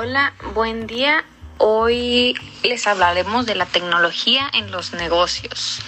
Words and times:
Hola, 0.00 0.32
buen 0.54 0.86
día. 0.86 1.24
Hoy 1.56 2.36
les 2.62 2.86
hablaremos 2.86 3.46
de 3.46 3.56
la 3.56 3.66
tecnología 3.66 4.48
en 4.54 4.70
los 4.70 4.92
negocios. 4.92 5.80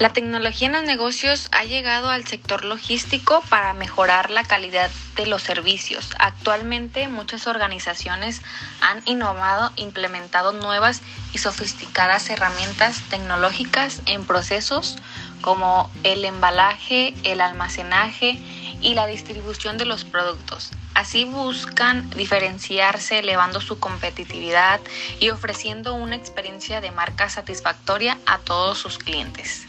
La 0.00 0.12
tecnología 0.12 0.66
en 0.66 0.72
los 0.72 0.82
negocios 0.82 1.46
ha 1.52 1.62
llegado 1.62 2.10
al 2.10 2.26
sector 2.26 2.64
logístico 2.64 3.44
para 3.48 3.72
mejorar 3.72 4.32
la 4.32 4.42
calidad 4.42 4.90
de 5.14 5.26
los 5.26 5.44
servicios. 5.44 6.10
Actualmente 6.18 7.06
muchas 7.06 7.46
organizaciones 7.46 8.42
han 8.80 9.00
innovado, 9.04 9.70
implementado 9.76 10.50
nuevas 10.50 11.00
y 11.32 11.38
sofisticadas 11.38 12.28
herramientas 12.28 13.00
tecnológicas 13.10 14.02
en 14.06 14.24
procesos 14.24 14.96
como 15.40 15.88
el 16.02 16.24
embalaje, 16.24 17.14
el 17.22 17.40
almacenaje 17.40 18.40
y 18.80 18.94
la 18.94 19.06
distribución 19.06 19.78
de 19.78 19.84
los 19.84 20.04
productos. 20.04 20.72
Así 20.96 21.26
buscan 21.26 22.08
diferenciarse 22.08 23.18
elevando 23.18 23.60
su 23.60 23.78
competitividad 23.78 24.80
y 25.20 25.28
ofreciendo 25.28 25.92
una 25.92 26.16
experiencia 26.16 26.80
de 26.80 26.90
marca 26.90 27.28
satisfactoria 27.28 28.16
a 28.24 28.38
todos 28.38 28.78
sus 28.78 28.96
clientes. 28.96 29.66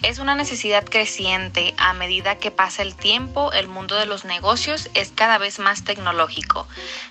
Es 0.00 0.18
una 0.18 0.34
necesidad 0.34 0.82
creciente 0.86 1.74
a 1.76 1.92
medida 1.92 2.38
que 2.38 2.50
pasa 2.50 2.80
el 2.80 2.96
tiempo, 2.96 3.52
el 3.52 3.68
mundo 3.68 3.96
de 3.96 4.06
los 4.06 4.24
negocios 4.24 4.88
es 4.94 5.12
cada 5.14 5.36
vez 5.36 5.58
más 5.58 5.84
tecnológico. 5.84 6.66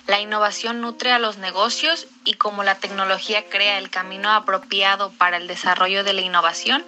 La 0.08 0.20
innovación 0.20 0.80
nutre 0.80 1.12
a 1.12 1.20
los 1.20 1.38
negocios 1.38 2.08
y 2.24 2.34
como 2.34 2.64
la 2.64 2.80
tecnología 2.80 3.48
crea 3.48 3.78
el 3.78 3.90
camino 3.90 4.32
apropiado 4.32 5.12
para 5.12 5.36
el 5.36 5.46
desarrollo 5.46 6.02
de 6.02 6.14
la 6.14 6.22
innovación, 6.22 6.84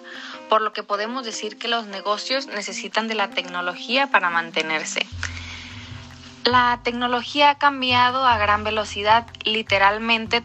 por 0.48 0.60
lo 0.60 0.72
que 0.72 0.82
podemos 0.82 1.24
decir 1.24 1.56
que 1.56 1.68
los 1.68 1.86
negocios 1.86 2.48
necesitan 2.48 3.06
de 3.06 3.14
la 3.14 3.30
tecnología 3.30 4.08
para 4.08 4.28
mantenerse. 4.28 5.06
La 6.44 6.80
tecnología 6.82 7.48
ha 7.48 7.54
cambiado 7.58 8.26
a 8.26 8.36
gran 8.36 8.64
velocidad 8.64 9.26
literalmente 9.44 10.42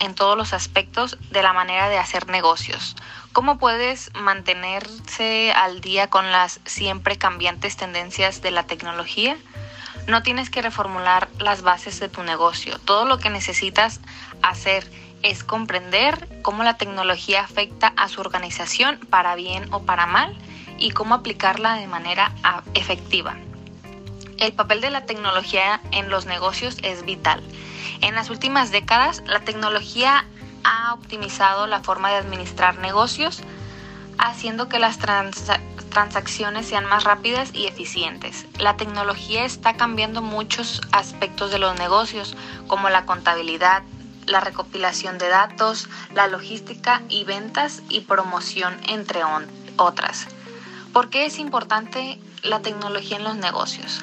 en 0.00 0.14
todos 0.14 0.36
los 0.36 0.52
aspectos 0.52 1.16
de 1.30 1.44
la 1.44 1.52
manera 1.52 1.88
de 1.88 1.96
hacer 1.96 2.26
negocios. 2.26 2.96
¿Cómo 3.32 3.56
puedes 3.56 4.10
mantenerse 4.14 5.52
al 5.52 5.80
día 5.80 6.10
con 6.10 6.32
las 6.32 6.58
siempre 6.64 7.16
cambiantes 7.18 7.76
tendencias 7.76 8.42
de 8.42 8.50
la 8.50 8.64
tecnología? 8.64 9.36
No 10.08 10.24
tienes 10.24 10.50
que 10.50 10.60
reformular 10.60 11.28
las 11.38 11.62
bases 11.62 12.00
de 12.00 12.08
tu 12.08 12.24
negocio. 12.24 12.80
Todo 12.80 13.04
lo 13.04 13.18
que 13.18 13.30
necesitas 13.30 14.00
hacer 14.42 14.90
es 15.22 15.44
comprender 15.44 16.28
cómo 16.42 16.64
la 16.64 16.78
tecnología 16.78 17.42
afecta 17.42 17.92
a 17.96 18.08
su 18.08 18.20
organización 18.20 18.98
para 19.08 19.36
bien 19.36 19.72
o 19.72 19.84
para 19.84 20.06
mal 20.06 20.36
y 20.78 20.90
cómo 20.90 21.14
aplicarla 21.14 21.74
de 21.74 21.86
manera 21.86 22.32
efectiva. 22.74 23.36
El 24.38 24.52
papel 24.52 24.80
de 24.80 24.90
la 24.90 25.04
tecnología 25.04 25.80
en 25.90 26.10
los 26.10 26.26
negocios 26.26 26.76
es 26.82 27.04
vital. 27.04 27.42
En 28.02 28.14
las 28.14 28.30
últimas 28.30 28.70
décadas, 28.70 29.22
la 29.26 29.40
tecnología 29.40 30.26
ha 30.62 30.94
optimizado 30.94 31.66
la 31.66 31.80
forma 31.80 32.10
de 32.10 32.16
administrar 32.16 32.78
negocios, 32.78 33.40
haciendo 34.16 34.68
que 34.68 34.78
las 34.78 34.98
transacciones 34.98 36.68
sean 36.68 36.84
más 36.84 37.02
rápidas 37.02 37.50
y 37.52 37.66
eficientes. 37.66 38.46
La 38.60 38.76
tecnología 38.76 39.44
está 39.44 39.74
cambiando 39.76 40.22
muchos 40.22 40.82
aspectos 40.92 41.50
de 41.50 41.58
los 41.58 41.76
negocios, 41.76 42.36
como 42.68 42.90
la 42.90 43.06
contabilidad, 43.06 43.82
la 44.26 44.38
recopilación 44.38 45.18
de 45.18 45.28
datos, 45.28 45.88
la 46.14 46.28
logística 46.28 47.02
y 47.08 47.24
ventas 47.24 47.82
y 47.88 48.02
promoción, 48.02 48.78
entre 48.86 49.22
otras. 49.78 50.28
¿Por 50.92 51.10
qué 51.10 51.26
es 51.26 51.38
importante 51.38 52.20
la 52.44 52.60
tecnología 52.60 53.16
en 53.16 53.24
los 53.24 53.36
negocios? 53.36 54.00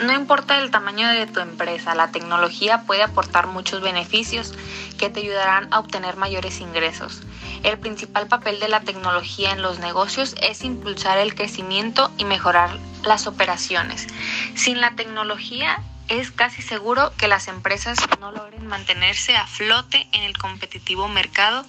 No 0.00 0.12
importa 0.12 0.58
el 0.58 0.70
tamaño 0.70 1.08
de 1.08 1.26
tu 1.26 1.40
empresa, 1.40 1.94
la 1.94 2.10
tecnología 2.10 2.82
puede 2.86 3.02
aportar 3.02 3.46
muchos 3.46 3.82
beneficios 3.82 4.52
que 4.98 5.10
te 5.10 5.20
ayudarán 5.20 5.68
a 5.72 5.78
obtener 5.78 6.16
mayores 6.16 6.60
ingresos. 6.60 7.22
El 7.62 7.78
principal 7.78 8.26
papel 8.26 8.58
de 8.58 8.68
la 8.68 8.80
tecnología 8.80 9.52
en 9.52 9.62
los 9.62 9.78
negocios 9.78 10.34
es 10.42 10.64
impulsar 10.64 11.18
el 11.18 11.34
crecimiento 11.34 12.10
y 12.18 12.24
mejorar 12.24 12.76
las 13.04 13.26
operaciones. 13.26 14.08
Sin 14.54 14.80
la 14.80 14.96
tecnología 14.96 15.80
es 16.08 16.30
casi 16.30 16.62
seguro 16.62 17.12
que 17.16 17.28
las 17.28 17.48
empresas 17.48 17.98
no 18.20 18.32
logren 18.32 18.66
mantenerse 18.66 19.36
a 19.36 19.46
flote 19.46 20.08
en 20.12 20.22
el 20.22 20.36
competitivo 20.36 21.08
mercado 21.08 21.64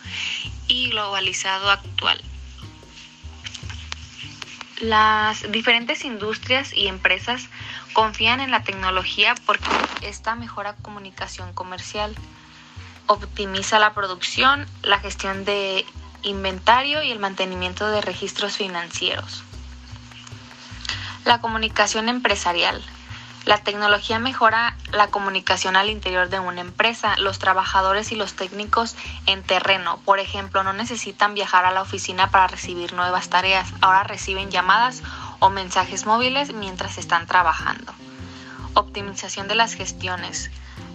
y 0.68 0.90
globalizado 0.90 1.70
actual. 1.70 2.20
Las 4.82 5.50
diferentes 5.52 6.04
industrias 6.04 6.74
y 6.74 6.88
empresas 6.88 7.48
confían 7.94 8.42
en 8.42 8.52
la 8.52 8.64
tecnología 8.64 9.36
porque 9.46 9.70
esta 10.02 10.36
mejora 10.36 10.76
comunicación 10.82 11.54
comercial, 11.54 12.16
optimiza 13.08 13.80
la 13.80 13.94
producción, 13.94 14.66
la 14.82 15.00
gestión 15.00 15.46
de 15.46 15.86
inventario 16.24 17.04
y 17.04 17.12
el 17.12 17.20
mantenimiento 17.20 17.88
de 17.88 18.02
registros 18.02 18.58
financieros. 18.58 19.44
La 21.26 21.40
comunicación 21.40 22.10
empresarial. 22.10 22.84
La 23.46 23.58
tecnología 23.58 24.20
mejora 24.20 24.78
la 24.94 25.08
comunicación 25.08 25.76
al 25.76 25.90
interior 25.90 26.30
de 26.30 26.40
una 26.40 26.62
empresa. 26.62 27.18
Los 27.18 27.40
trabajadores 27.40 28.14
y 28.14 28.16
los 28.16 28.36
técnicos 28.36 28.96
en 29.26 29.44
terreno, 29.44 30.00
por 30.06 30.20
ejemplo, 30.20 30.64
no 30.64 30.72
necesitan 30.72 31.34
viajar 31.34 31.66
a 31.66 31.72
la 31.72 31.82
oficina 31.82 32.30
para 32.30 32.48
recibir 32.48 32.94
nuevas 32.94 33.30
tareas. 33.30 33.68
Ahora 33.82 34.04
reciben 34.04 34.50
llamadas 34.50 35.04
o 35.44 35.50
mensajes 35.50 36.06
móviles 36.06 36.54
mientras 36.54 36.98
están 36.98 37.28
trabajando. 37.28 37.94
Optimización 38.76 39.50
de 39.50 39.56
las 39.56 39.74
gestiones. 39.74 40.50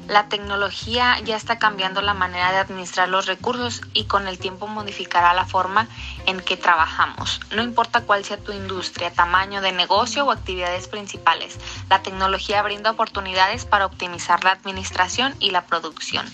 La 0.06 0.30
tecnología 0.30 1.20
ya 1.20 1.36
está 1.36 1.58
cambiando 1.58 2.00
la 2.00 2.14
manera 2.14 2.50
de 2.50 2.56
administrar 2.56 3.10
los 3.10 3.26
recursos 3.26 3.82
y 3.92 4.04
con 4.04 4.26
el 4.26 4.38
tiempo 4.38 4.66
modificará 4.66 5.34
la 5.34 5.44
forma 5.44 5.86
en 6.24 6.40
que 6.40 6.56
trabajamos. 6.56 7.42
No 7.50 7.62
importa 7.62 8.00
cuál 8.00 8.24
sea 8.24 8.38
tu 8.38 8.52
industria, 8.52 9.12
tamaño 9.12 9.60
de 9.60 9.72
negocio 9.72 10.24
o 10.24 10.30
actividades 10.30 10.88
principales, 10.88 11.58
la 11.90 12.00
tecnología 12.02 12.62
brinda 12.62 12.92
oportunidades 12.92 13.66
para 13.66 13.84
optimizar 13.84 14.44
la 14.44 14.52
administración 14.52 15.34
y 15.40 15.50
la 15.50 15.66
producción. 15.66 16.24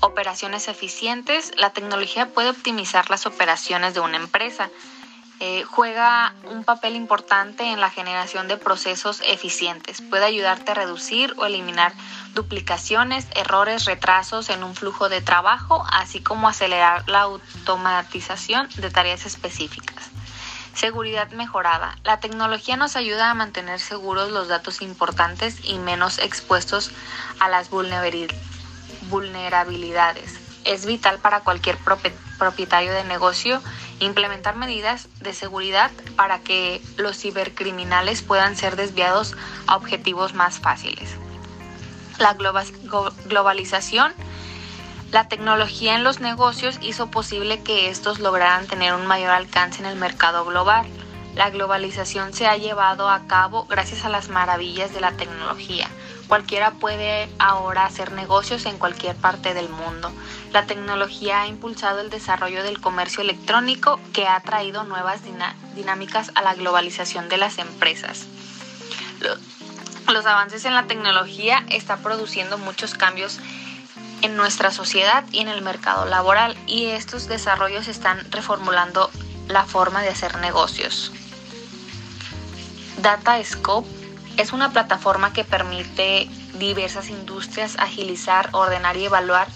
Operaciones 0.00 0.68
eficientes. 0.68 1.52
La 1.58 1.70
tecnología 1.70 2.30
puede 2.32 2.48
optimizar 2.48 3.10
las 3.10 3.26
operaciones 3.26 3.92
de 3.92 4.00
una 4.00 4.16
empresa 4.16 4.70
eh, 5.46 5.62
juega 5.64 6.32
un 6.50 6.64
papel 6.64 6.96
importante 6.96 7.70
en 7.70 7.78
la 7.78 7.90
generación 7.90 8.48
de 8.48 8.56
procesos 8.56 9.20
eficientes. 9.26 10.00
Puede 10.00 10.24
ayudarte 10.24 10.70
a 10.70 10.74
reducir 10.74 11.34
o 11.36 11.44
eliminar 11.44 11.92
duplicaciones, 12.32 13.26
errores, 13.36 13.84
retrasos 13.84 14.48
en 14.48 14.64
un 14.64 14.74
flujo 14.74 15.10
de 15.10 15.20
trabajo, 15.20 15.84
así 15.92 16.22
como 16.22 16.48
acelerar 16.48 17.06
la 17.10 17.20
automatización 17.20 18.70
de 18.76 18.88
tareas 18.88 19.26
específicas. 19.26 20.08
Seguridad 20.72 21.30
mejorada. 21.32 21.98
La 22.04 22.20
tecnología 22.20 22.78
nos 22.78 22.96
ayuda 22.96 23.30
a 23.30 23.34
mantener 23.34 23.80
seguros 23.80 24.30
los 24.30 24.48
datos 24.48 24.80
importantes 24.80 25.58
y 25.62 25.78
menos 25.78 26.20
expuestos 26.20 26.90
a 27.38 27.50
las 27.50 27.68
vulnerabilidades. 27.68 30.43
Es 30.64 30.86
vital 30.86 31.18
para 31.18 31.40
cualquier 31.40 31.78
propietario 32.38 32.92
de 32.92 33.04
negocio 33.04 33.62
implementar 34.00 34.56
medidas 34.56 35.08
de 35.20 35.32
seguridad 35.32 35.90
para 36.16 36.40
que 36.40 36.82
los 36.96 37.16
cibercriminales 37.18 38.22
puedan 38.22 38.56
ser 38.56 38.76
desviados 38.76 39.36
a 39.66 39.76
objetivos 39.76 40.34
más 40.34 40.58
fáciles. 40.58 41.16
La 42.18 42.34
globalización, 42.34 44.12
la 45.10 45.28
tecnología 45.28 45.94
en 45.94 46.04
los 46.04 46.20
negocios 46.20 46.78
hizo 46.80 47.10
posible 47.10 47.62
que 47.62 47.88
estos 47.88 48.18
lograran 48.18 48.66
tener 48.66 48.94
un 48.94 49.06
mayor 49.06 49.30
alcance 49.30 49.80
en 49.80 49.86
el 49.86 49.96
mercado 49.96 50.44
global. 50.44 50.86
La 51.34 51.50
globalización 51.50 52.32
se 52.32 52.46
ha 52.46 52.56
llevado 52.56 53.08
a 53.08 53.26
cabo 53.26 53.66
gracias 53.66 54.04
a 54.04 54.08
las 54.08 54.28
maravillas 54.28 54.92
de 54.94 55.00
la 55.00 55.12
tecnología. 55.12 55.88
Cualquiera 56.28 56.72
puede 56.72 57.28
ahora 57.38 57.84
hacer 57.84 58.12
negocios 58.12 58.64
en 58.66 58.78
cualquier 58.78 59.14
parte 59.16 59.52
del 59.54 59.68
mundo. 59.68 60.10
La 60.52 60.66
tecnología 60.66 61.42
ha 61.42 61.46
impulsado 61.46 62.00
el 62.00 62.10
desarrollo 62.10 62.62
del 62.62 62.80
comercio 62.80 63.22
electrónico 63.22 64.00
que 64.12 64.26
ha 64.26 64.40
traído 64.40 64.84
nuevas 64.84 65.20
dinámicas 65.74 66.30
a 66.34 66.42
la 66.42 66.54
globalización 66.54 67.28
de 67.28 67.36
las 67.36 67.58
empresas. 67.58 68.26
Los 70.08 70.26
avances 70.26 70.64
en 70.64 70.74
la 70.74 70.86
tecnología 70.86 71.64
están 71.68 72.02
produciendo 72.02 72.58
muchos 72.58 72.94
cambios 72.94 73.38
en 74.22 74.36
nuestra 74.36 74.70
sociedad 74.70 75.24
y 75.32 75.40
en 75.40 75.48
el 75.48 75.60
mercado 75.60 76.06
laboral 76.06 76.56
y 76.66 76.86
estos 76.86 77.28
desarrollos 77.28 77.88
están 77.88 78.30
reformulando 78.30 79.10
la 79.48 79.64
forma 79.64 80.02
de 80.02 80.08
hacer 80.08 80.38
negocios. 80.38 81.12
DataScope 83.02 84.03
es 84.36 84.52
una 84.52 84.72
plataforma 84.72 85.32
que 85.32 85.44
permite 85.44 86.28
diversas 86.58 87.08
industrias 87.08 87.76
agilizar, 87.78 88.48
ordenar 88.52 88.96
y 88.96 89.04
evaluar 89.04 89.48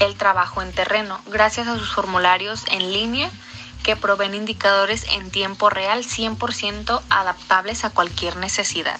el 0.00 0.16
trabajo 0.16 0.62
en 0.62 0.72
terreno 0.72 1.20
gracias 1.26 1.68
a 1.68 1.78
sus 1.78 1.92
formularios 1.92 2.64
en 2.70 2.92
línea 2.92 3.30
que 3.82 3.96
proveen 3.96 4.34
indicadores 4.34 5.06
en 5.12 5.30
tiempo 5.30 5.70
real 5.70 6.04
100% 6.04 7.02
adaptables 7.10 7.84
a 7.84 7.90
cualquier 7.90 8.36
necesidad. 8.36 8.98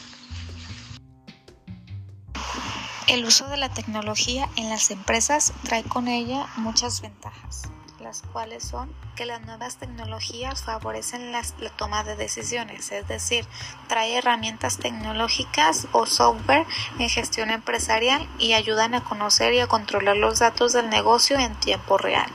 El 3.07 3.25
uso 3.25 3.49
de 3.49 3.57
la 3.57 3.69
tecnología 3.69 4.49
en 4.57 4.71
las 4.71 4.91
empresas 4.91 5.53
trae 5.65 5.85
con 5.85 6.09
ella 6.09 6.47
muchas 6.57 7.01
ventajas, 7.01 7.69
las 8.12 8.62
son 8.62 8.93
que 9.17 9.25
las 9.25 9.41
nuevas 9.43 9.76
tecnologías 9.76 10.62
favorecen 10.62 11.32
la 11.32 11.43
toma 11.76 12.05
de 12.05 12.14
decisiones, 12.14 12.93
es 12.93 13.09
decir, 13.09 13.47
trae 13.87 14.19
herramientas 14.19 14.76
tecnológicas 14.76 15.87
o 15.93 16.05
software 16.05 16.67
en 16.99 17.09
gestión 17.09 17.50
empresarial 17.50 18.29
y 18.38 18.53
ayudan 18.53 18.94
a 18.94 19.03
conocer 19.03 19.55
y 19.55 19.61
a 19.61 19.67
controlar 19.67 20.17
los 20.19 20.41
datos 20.41 20.75
del 20.75 20.91
negocio 20.91 21.38
en 21.38 21.55
tiempo 21.55 21.97
real. 21.97 22.31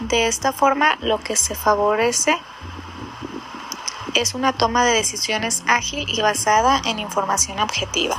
De 0.00 0.26
esta 0.26 0.52
forma, 0.52 0.96
lo 1.00 1.18
que 1.18 1.36
se 1.36 1.54
favorece 1.54 2.38
es 4.14 4.34
una 4.34 4.52
toma 4.52 4.84
de 4.84 4.92
decisiones 4.92 5.62
ágil 5.66 6.06
y 6.08 6.20
basada 6.20 6.82
en 6.84 6.98
información 6.98 7.58
objetiva. 7.60 8.16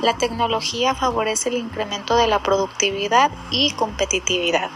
La 0.00 0.16
tecnología 0.16 0.94
favorece 0.94 1.50
el 1.50 1.56
incremento 1.56 2.16
de 2.16 2.26
la 2.26 2.38
productividad 2.38 3.30
y 3.50 3.72
competitividad. 3.72 4.70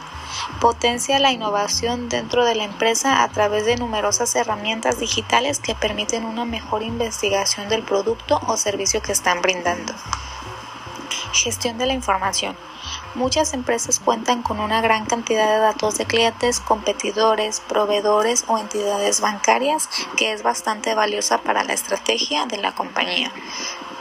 Potencia 0.61 1.19
la 1.19 1.33
innovación 1.33 2.09
dentro 2.09 2.45
de 2.45 2.55
la 2.55 2.65
empresa 2.65 3.23
a 3.23 3.29
través 3.29 3.65
de 3.67 3.77
numerosas 3.77 4.35
herramientas 4.37 4.99
digitales 4.99 5.59
que 5.59 5.75
permiten 5.75 6.25
una 6.25 6.45
mejor 6.45 6.83
investigación 6.83 7.69
del 7.69 7.83
producto 7.83 8.41
o 8.47 8.57
servicio 8.57 9.03
que 9.03 9.13
están 9.13 9.43
brindando. 9.43 9.95
Gestión 11.33 11.79
de 11.79 11.87
la 11.87 11.93
información. 11.93 12.57
Muchas 13.15 13.55
empresas 13.55 14.01
cuentan 14.01 14.43
con 14.43 14.61
una 14.61 14.81
gran 14.81 15.05
cantidad 15.05 15.49
de 15.49 15.59
datos 15.59 15.99
de 15.99 16.07
clientes, 16.07 16.61
competidores, 16.61 17.61
proveedores 17.61 18.45
o 18.49 18.59
entidades 18.59 19.21
bancarias 19.21 19.89
que 20.17 20.33
es 20.33 20.43
bastante 20.43 20.95
valiosa 20.95 21.39
para 21.39 21.65
la 21.65 21.73
estrategia 21.73 22.47
de 22.47 22.59
la 22.59 22.73
compañía. 22.73 23.33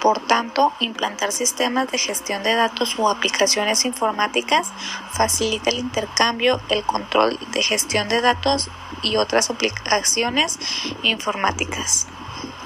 Por 0.01 0.19
tanto, 0.19 0.71
implantar 0.79 1.31
sistemas 1.31 1.91
de 1.91 1.97
gestión 1.97 2.43
de 2.43 2.55
datos 2.55 2.95
o 2.97 3.09
aplicaciones 3.09 3.85
informáticas 3.85 4.71
facilita 5.11 5.69
el 5.69 5.79
intercambio, 5.79 6.61
el 6.69 6.83
control 6.83 7.37
de 7.51 7.63
gestión 7.63 8.07
de 8.07 8.21
datos 8.21 8.69
y 9.01 9.17
otras 9.17 9.49
aplicaciones 9.49 10.59
informáticas 11.03 12.07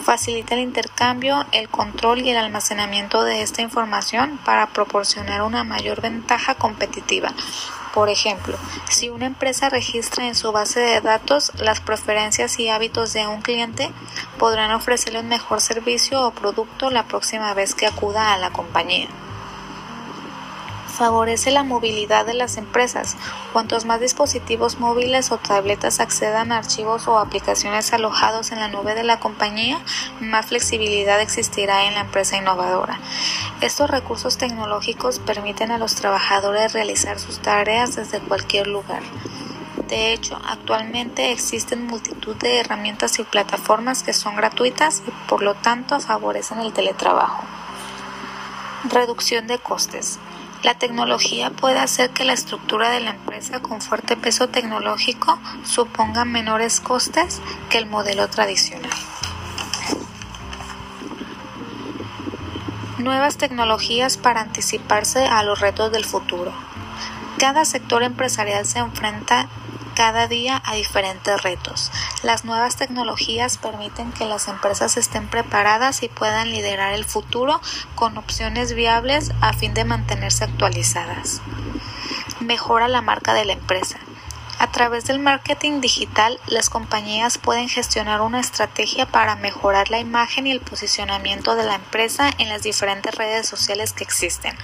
facilita 0.03 0.53
el 0.53 0.61
intercambio, 0.61 1.45
el 1.51 1.69
control 1.69 2.19
y 2.19 2.29
el 2.29 2.37
almacenamiento 2.37 3.23
de 3.23 3.41
esta 3.41 3.61
información 3.61 4.37
para 4.45 4.67
proporcionar 4.67 5.41
una 5.41 5.63
mayor 5.63 6.01
ventaja 6.01 6.55
competitiva. 6.55 7.33
Por 7.93 8.09
ejemplo, 8.09 8.57
si 8.89 9.11
una 9.11 9.27
empresa 9.27 9.69
registra 9.69 10.25
en 10.25 10.33
su 10.33 10.51
base 10.51 10.79
de 10.79 11.01
datos 11.01 11.51
las 11.59 11.79
preferencias 11.79 12.59
y 12.59 12.69
hábitos 12.69 13.13
de 13.13 13.27
un 13.27 13.41
cliente, 13.41 13.91
podrán 14.39 14.71
ofrecerle 14.71 15.19
un 15.19 15.27
mejor 15.27 15.61
servicio 15.61 16.25
o 16.25 16.31
producto 16.31 16.89
la 16.89 17.03
próxima 17.03 17.53
vez 17.53 17.75
que 17.75 17.85
acuda 17.85 18.33
a 18.33 18.37
la 18.39 18.49
compañía 18.49 19.07
favorece 20.93 21.51
la 21.51 21.63
movilidad 21.63 22.25
de 22.25 22.33
las 22.33 22.57
empresas. 22.57 23.17
Cuantos 23.51 23.85
más 23.85 23.99
dispositivos 23.99 24.79
móviles 24.79 25.31
o 25.31 25.37
tabletas 25.37 25.99
accedan 25.99 26.51
a 26.51 26.59
archivos 26.59 27.07
o 27.07 27.17
aplicaciones 27.17 27.91
alojados 27.91 28.51
en 28.51 28.59
la 28.59 28.67
nube 28.67 28.93
de 28.95 29.03
la 29.03 29.19
compañía, 29.19 29.79
más 30.21 30.45
flexibilidad 30.45 31.19
existirá 31.19 31.85
en 31.85 31.95
la 31.95 32.01
empresa 32.01 32.37
innovadora. 32.37 32.99
Estos 33.61 33.89
recursos 33.89 34.37
tecnológicos 34.37 35.19
permiten 35.19 35.71
a 35.71 35.77
los 35.77 35.95
trabajadores 35.95 36.73
realizar 36.73 37.19
sus 37.19 37.39
tareas 37.39 37.95
desde 37.95 38.19
cualquier 38.19 38.67
lugar. 38.67 39.01
De 39.87 40.13
hecho, 40.13 40.39
actualmente 40.47 41.31
existen 41.31 41.85
multitud 41.85 42.35
de 42.35 42.59
herramientas 42.59 43.19
y 43.19 43.23
plataformas 43.23 44.01
que 44.01 44.13
son 44.13 44.35
gratuitas 44.35 45.03
y 45.05 45.11
por 45.27 45.43
lo 45.43 45.55
tanto 45.55 45.99
favorecen 45.99 46.59
el 46.59 46.73
teletrabajo. 46.73 47.43
Reducción 48.85 49.47
de 49.47 49.59
costes. 49.59 50.19
La 50.63 50.75
tecnología 50.75 51.49
puede 51.49 51.77
hacer 51.77 52.11
que 52.11 52.23
la 52.23 52.31
estructura 52.31 52.89
de 52.89 53.01
la 53.01 53.09
empresa 53.09 53.61
con 53.61 53.81
fuerte 53.81 54.15
peso 54.15 54.47
tecnológico 54.47 55.37
suponga 55.65 56.23
menores 56.23 56.79
costes 56.79 57.41
que 57.69 57.77
el 57.77 57.85
modelo 57.85 58.29
tradicional. 58.29 58.89
Nuevas 62.97 63.35
tecnologías 63.35 64.15
para 64.15 64.39
anticiparse 64.39 65.25
a 65.25 65.43
los 65.43 65.59
retos 65.59 65.91
del 65.91 66.05
futuro. 66.05 66.53
Cada 67.37 67.65
sector 67.65 68.01
empresarial 68.01 68.65
se 68.65 68.79
enfrenta 68.79 69.49
cada 69.93 70.27
día 70.27 70.61
a 70.65 70.75
diferentes 70.75 71.41
retos. 71.41 71.91
Las 72.23 72.45
nuevas 72.45 72.75
tecnologías 72.75 73.57
permiten 73.57 74.11
que 74.11 74.25
las 74.25 74.47
empresas 74.47 74.97
estén 74.97 75.27
preparadas 75.27 76.03
y 76.03 76.09
puedan 76.09 76.51
liderar 76.51 76.93
el 76.93 77.05
futuro 77.05 77.61
con 77.95 78.17
opciones 78.17 78.73
viables 78.73 79.31
a 79.41 79.53
fin 79.53 79.73
de 79.73 79.85
mantenerse 79.85 80.43
actualizadas. 80.43 81.41
Mejora 82.39 82.87
la 82.87 83.01
marca 83.01 83.33
de 83.33 83.45
la 83.45 83.53
empresa. 83.53 83.99
A 84.63 84.71
través 84.71 85.03
del 85.05 85.19
marketing 85.19 85.81
digital, 85.81 86.39
las 86.47 86.69
compañías 86.69 87.37
pueden 87.37 87.67
gestionar 87.67 88.21
una 88.21 88.39
estrategia 88.39 89.05
para 89.05 89.35
mejorar 89.35 89.89
la 89.89 89.99
imagen 89.99 90.47
y 90.47 90.51
el 90.51 90.61
posicionamiento 90.61 91.55
de 91.55 91.65
la 91.65 91.75
empresa 91.75 92.31
en 92.37 92.47
las 92.47 92.63
diferentes 92.63 93.13
redes 93.13 93.45
sociales 93.45 93.91
que 93.91 94.05
existen. 94.05 94.55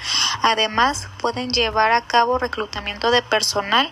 Además, 0.41 1.09
pueden 1.17 1.51
llevar 1.51 1.91
a 1.91 2.01
cabo 2.01 2.37
reclutamiento 2.37 3.11
de 3.11 3.21
personal, 3.21 3.89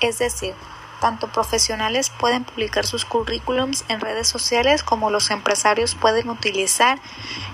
es 0.00 0.18
decir, 0.18 0.54
tanto 1.00 1.28
profesionales 1.28 2.10
pueden 2.10 2.44
publicar 2.44 2.86
sus 2.86 3.04
currículums 3.04 3.84
en 3.88 4.00
redes 4.00 4.28
sociales 4.28 4.82
como 4.82 5.10
los 5.10 5.30
empresarios 5.30 5.94
pueden 5.94 6.28
utilizar 6.28 7.00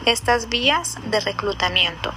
estas 0.05 0.49
vías 0.49 0.99
de 1.07 1.21
reclutamiento. 1.21 2.13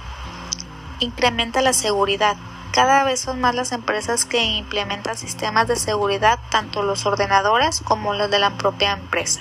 Incrementa 0.98 1.62
la 1.62 1.72
seguridad. 1.72 2.36
Cada 2.72 3.02
vez 3.04 3.20
son 3.20 3.40
más 3.40 3.54
las 3.54 3.72
empresas 3.72 4.24
que 4.24 4.44
implementan 4.44 5.16
sistemas 5.16 5.66
de 5.66 5.76
seguridad, 5.76 6.38
tanto 6.50 6.82
los 6.82 7.06
ordenadores 7.06 7.80
como 7.80 8.12
los 8.12 8.30
de 8.30 8.38
la 8.38 8.50
propia 8.50 8.92
empresa. 8.92 9.40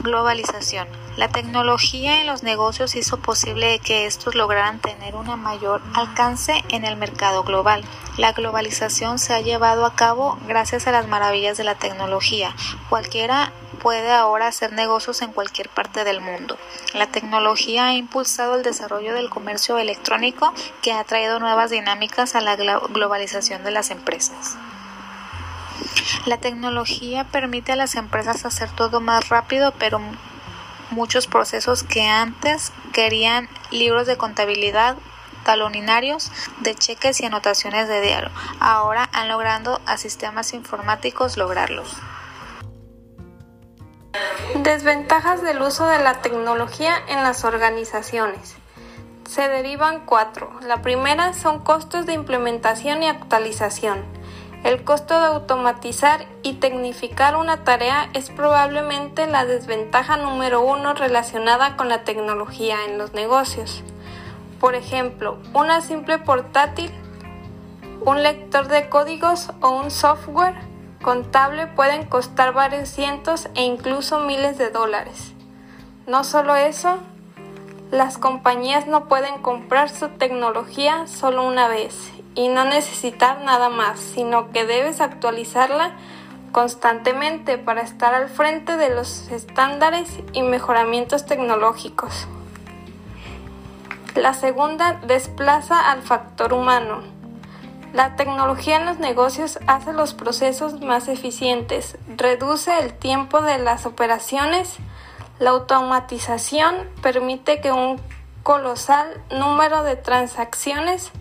Globalización. 0.00 0.88
La 1.16 1.28
tecnología 1.28 2.20
en 2.20 2.26
los 2.26 2.42
negocios 2.42 2.94
hizo 2.94 3.18
posible 3.18 3.78
que 3.80 4.06
estos 4.06 4.34
lograran 4.34 4.78
tener 4.78 5.14
un 5.14 5.26
mayor 5.42 5.82
alcance 5.94 6.64
en 6.70 6.84
el 6.84 6.96
mercado 6.96 7.42
global. 7.42 7.84
La 8.20 8.32
globalización 8.32 9.18
se 9.18 9.32
ha 9.32 9.40
llevado 9.40 9.86
a 9.86 9.94
cabo 9.94 10.38
gracias 10.46 10.86
a 10.86 10.92
las 10.92 11.08
maravillas 11.08 11.56
de 11.56 11.64
la 11.64 11.76
tecnología. 11.76 12.54
Cualquiera 12.90 13.50
puede 13.80 14.12
ahora 14.12 14.46
hacer 14.46 14.74
negocios 14.74 15.22
en 15.22 15.32
cualquier 15.32 15.70
parte 15.70 16.04
del 16.04 16.20
mundo. 16.20 16.58
La 16.92 17.06
tecnología 17.06 17.86
ha 17.86 17.94
impulsado 17.94 18.56
el 18.56 18.62
desarrollo 18.62 19.14
del 19.14 19.30
comercio 19.30 19.78
electrónico 19.78 20.52
que 20.82 20.92
ha 20.92 21.02
traído 21.04 21.40
nuevas 21.40 21.70
dinámicas 21.70 22.34
a 22.34 22.42
la 22.42 22.56
globalización 22.56 23.64
de 23.64 23.70
las 23.70 23.90
empresas. 23.90 24.58
La 26.26 26.36
tecnología 26.36 27.24
permite 27.24 27.72
a 27.72 27.76
las 27.76 27.94
empresas 27.94 28.44
hacer 28.44 28.68
todo 28.68 29.00
más 29.00 29.30
rápido, 29.30 29.72
pero 29.78 29.98
muchos 30.90 31.26
procesos 31.26 31.84
que 31.84 32.06
antes 32.06 32.70
querían 32.92 33.48
libros 33.70 34.06
de 34.06 34.18
contabilidad 34.18 34.96
de 36.60 36.74
cheques 36.74 37.20
y 37.20 37.26
anotaciones 37.26 37.88
de 37.88 38.00
diario. 38.00 38.30
Ahora 38.60 39.08
han 39.12 39.28
logrado 39.28 39.80
a 39.84 39.96
sistemas 39.96 40.52
informáticos 40.52 41.36
lograrlos. 41.36 41.96
Desventajas 44.54 45.42
del 45.42 45.60
uso 45.60 45.86
de 45.86 45.98
la 45.98 46.22
tecnología 46.22 46.94
en 47.08 47.22
las 47.22 47.44
organizaciones. 47.44 48.56
Se 49.28 49.48
derivan 49.48 50.06
cuatro. 50.06 50.50
La 50.66 50.82
primera 50.82 51.34
son 51.34 51.60
costos 51.60 52.06
de 52.06 52.14
implementación 52.14 53.02
y 53.02 53.08
actualización. 53.08 54.04
El 54.62 54.84
costo 54.84 55.18
de 55.18 55.26
automatizar 55.26 56.26
y 56.42 56.54
tecnificar 56.54 57.34
una 57.36 57.64
tarea 57.64 58.10
es 58.12 58.28
probablemente 58.28 59.26
la 59.26 59.46
desventaja 59.46 60.16
número 60.16 60.60
uno 60.60 60.94
relacionada 60.94 61.76
con 61.76 61.88
la 61.88 62.04
tecnología 62.04 62.84
en 62.84 62.98
los 62.98 63.14
negocios. 63.14 63.82
Por 64.60 64.74
ejemplo, 64.74 65.38
una 65.54 65.80
simple 65.80 66.18
portátil, 66.18 66.92
un 68.02 68.22
lector 68.22 68.68
de 68.68 68.90
códigos 68.90 69.50
o 69.62 69.70
un 69.70 69.90
software 69.90 70.54
contable 71.02 71.66
pueden 71.66 72.04
costar 72.06 72.52
varios 72.52 72.90
cientos 72.90 73.48
e 73.54 73.62
incluso 73.62 74.20
miles 74.20 74.58
de 74.58 74.68
dólares. 74.70 75.32
No 76.06 76.24
solo 76.24 76.56
eso, 76.56 76.98
las 77.90 78.18
compañías 78.18 78.86
no 78.86 79.06
pueden 79.06 79.40
comprar 79.40 79.88
su 79.88 80.10
tecnología 80.10 81.06
solo 81.06 81.46
una 81.46 81.66
vez 81.66 82.12
y 82.34 82.48
no 82.48 82.64
necesitar 82.64 83.42
nada 83.42 83.70
más, 83.70 83.98
sino 83.98 84.50
que 84.50 84.66
debes 84.66 85.00
actualizarla 85.00 85.92
constantemente 86.52 87.58
para 87.58 87.80
estar 87.80 88.14
al 88.14 88.28
frente 88.28 88.76
de 88.76 88.94
los 88.94 89.30
estándares 89.30 90.20
y 90.32 90.42
mejoramientos 90.42 91.24
tecnológicos. 91.24 92.28
La 94.16 94.34
segunda 94.34 94.94
desplaza 95.06 95.88
al 95.88 96.02
factor 96.02 96.52
humano. 96.52 97.02
La 97.92 98.16
tecnología 98.16 98.76
en 98.76 98.84
los 98.84 98.98
negocios 98.98 99.60
hace 99.68 99.92
los 99.92 100.14
procesos 100.14 100.80
más 100.80 101.06
eficientes, 101.06 101.96
reduce 102.16 102.76
el 102.80 102.92
tiempo 102.92 103.40
de 103.40 103.58
las 103.58 103.86
operaciones, 103.86 104.78
la 105.38 105.50
automatización 105.50 106.88
permite 107.02 107.60
que 107.60 107.70
un 107.70 108.00
colosal 108.42 109.22
número 109.30 109.84
de 109.84 109.94
transacciones 109.94 111.12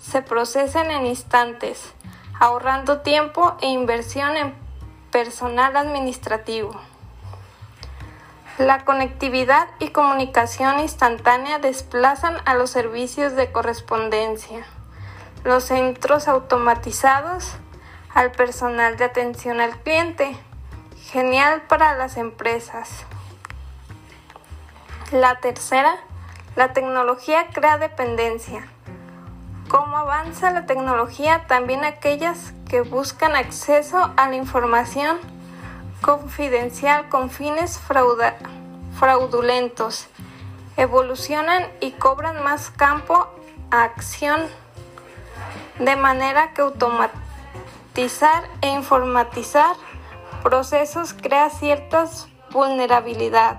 se 0.00 0.20
procesen 0.20 0.90
en 0.90 1.06
instantes, 1.06 1.94
ahorrando 2.40 3.02
tiempo 3.02 3.56
e 3.60 3.68
inversión 3.68 4.36
en 4.36 4.54
personal 5.12 5.76
administrativo. 5.76 6.72
La 8.58 8.84
conectividad 8.84 9.66
y 9.78 9.88
comunicación 9.88 10.78
instantánea 10.78 11.58
desplazan 11.58 12.36
a 12.44 12.54
los 12.54 12.68
servicios 12.68 13.34
de 13.34 13.50
correspondencia, 13.50 14.66
los 15.42 15.64
centros 15.64 16.28
automatizados, 16.28 17.54
al 18.12 18.30
personal 18.32 18.98
de 18.98 19.04
atención 19.04 19.58
al 19.60 19.78
cliente. 19.78 20.36
Genial 21.10 21.62
para 21.62 21.96
las 21.96 22.18
empresas. 22.18 22.90
La 25.12 25.40
tercera, 25.40 25.96
la 26.54 26.74
tecnología 26.74 27.46
crea 27.52 27.78
dependencia. 27.78 28.68
Como 29.68 29.96
avanza 29.96 30.50
la 30.50 30.66
tecnología, 30.66 31.46
también 31.46 31.84
aquellas 31.84 32.52
que 32.68 32.82
buscan 32.82 33.34
acceso 33.34 34.12
a 34.16 34.28
la 34.28 34.36
información 34.36 35.18
confidencial 36.02 37.08
con 37.08 37.30
fines 37.30 37.80
fraudulentos 38.98 40.08
evolucionan 40.76 41.66
y 41.80 41.92
cobran 41.92 42.42
más 42.42 42.70
campo 42.70 43.28
a 43.70 43.84
acción 43.84 44.42
de 45.78 45.96
manera 45.96 46.52
que 46.52 46.62
automatizar 46.62 48.44
e 48.60 48.68
informatizar 48.68 49.76
procesos 50.42 51.14
crea 51.14 51.48
ciertas 51.50 52.28
vulnerabilidad 52.50 53.58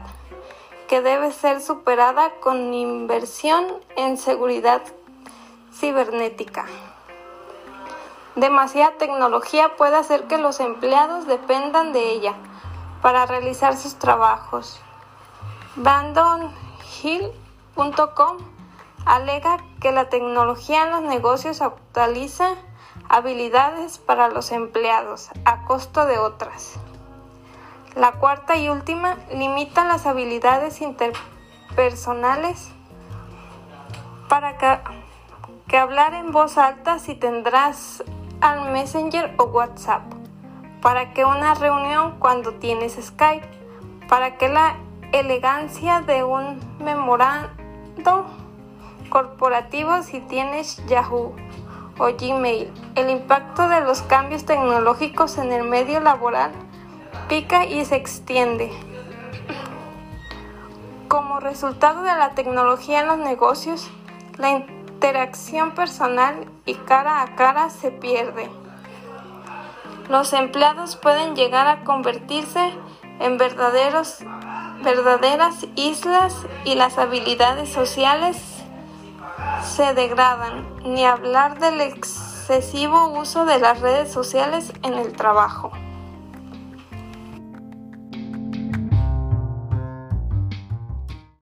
que 0.88 1.02
debe 1.02 1.32
ser 1.32 1.62
superada 1.62 2.32
con 2.42 2.74
inversión 2.74 3.66
en 3.96 4.18
seguridad 4.18 4.82
cibernética. 5.74 6.66
Demasiada 8.36 8.98
tecnología 8.98 9.76
puede 9.78 9.96
hacer 9.96 10.28
que 10.28 10.40
los 10.40 10.60
empleados 10.60 11.28
dependan 11.28 11.94
de 11.94 12.10
ella 12.10 12.34
para 13.04 13.28
realizar 13.28 13.78
sus 13.78 14.00
trabajos. 14.00 14.82
BandonHill.com 15.76 18.38
alega 19.06 19.60
que 19.80 19.92
la 19.92 20.10
tecnología 20.10 20.82
en 20.84 20.92
los 20.92 21.04
negocios 21.04 21.62
actualiza 21.62 22.56
habilidades 23.08 24.00
para 24.00 24.30
los 24.30 24.52
empleados 24.52 25.30
a 25.46 25.66
costo 25.66 26.08
de 26.08 26.18
otras. 26.18 26.80
La 27.96 28.14
cuarta 28.14 28.58
y 28.58 28.70
última 28.70 29.18
limita 29.32 29.86
las 29.86 30.08
habilidades 30.08 30.82
interpersonales 30.82 32.72
para 34.28 34.58
que, 34.58 34.80
que 35.68 35.78
hablar 35.78 36.16
en 36.16 36.32
voz 36.32 36.58
alta 36.58 36.98
si 36.98 37.14
tendrás 37.14 38.04
al 38.42 38.72
Messenger 38.72 39.34
o 39.38 39.46
WhatsApp, 39.46 40.02
para 40.82 41.14
que 41.14 41.26
una 41.26 41.54
reunión 41.54 42.16
cuando 42.20 42.54
tienes 42.56 42.98
Skype, 43.02 43.48
para 44.08 44.38
que 44.38 44.50
la 44.50 44.76
elegancia 45.12 46.02
de 46.02 46.24
un 46.24 46.60
memorando 46.80 48.26
corporativo 49.10 50.02
si 50.02 50.20
tienes 50.22 50.84
Yahoo 50.88 51.36
o 52.00 52.06
Gmail. 52.20 52.72
El 52.96 53.10
impacto 53.10 53.70
de 53.70 53.82
los 53.82 54.02
cambios 54.02 54.46
tecnológicos 54.46 55.38
en 55.38 55.52
el 55.52 55.64
medio 55.64 56.00
laboral 56.00 56.52
pica 57.30 57.66
y 57.66 57.86
se 57.86 57.96
extiende. 57.96 58.72
Como 61.08 61.40
resultado 61.40 62.02
de 62.02 62.16
la 62.16 62.32
tecnología 62.32 63.02
en 63.02 63.08
los 63.08 63.20
negocios, 63.20 63.90
la 64.38 64.50
interacción 65.04 65.72
personal 65.72 66.46
y 66.66 66.76
cara 66.76 67.24
a 67.24 67.36
cara 67.36 67.70
se 67.70 67.92
pierde. 67.92 68.50
Los 70.08 70.32
empleados 70.32 70.96
pueden 70.96 71.36
llegar 71.36 71.68
a 71.68 71.84
convertirse 71.84 72.72
en 73.20 73.38
verdaderos, 73.38 74.20
verdaderas 74.82 75.66
islas 75.76 76.34
y 76.64 76.76
las 76.76 76.98
habilidades 76.98 77.68
sociales 77.68 78.38
se 79.62 79.94
degradan, 79.94 80.66
ni 80.86 81.04
hablar 81.04 81.60
del 81.60 81.82
excesivo 81.82 83.10
uso 83.10 83.44
de 83.44 83.60
las 83.60 83.82
redes 83.82 84.10
sociales 84.10 84.72
en 84.84 84.94
el 84.94 85.12
trabajo. 85.12 85.74